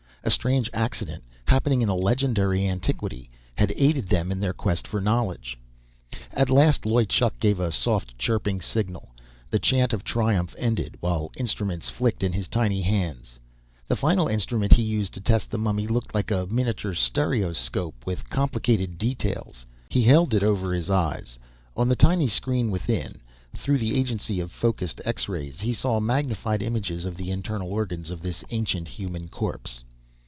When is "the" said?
9.49-9.57, 13.87-13.95, 15.49-15.57, 21.89-21.95, 23.79-23.97, 27.17-27.31